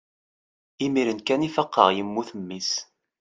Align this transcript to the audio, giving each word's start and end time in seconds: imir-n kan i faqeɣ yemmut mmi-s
imir-n 0.85 1.19
kan 1.27 1.45
i 1.47 1.49
faqeɣ 1.55 1.87
yemmut 1.93 2.29
mmi-s 2.39 2.71